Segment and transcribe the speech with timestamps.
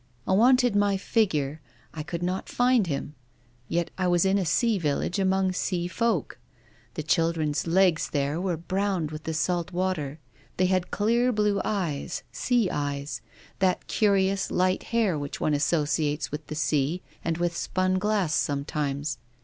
[0.27, 1.61] I wanted my figure,
[1.93, 3.13] I could not find him.
[3.67, 6.39] Yet I was in a sea village among sea folk.
[6.95, 10.17] The children's legs there were browned with the salt water.
[10.57, 13.21] They had clear blue eyes, sea eyes;
[13.59, 19.19] that curious light hair which one associates with the sea and with spun glass sometimes.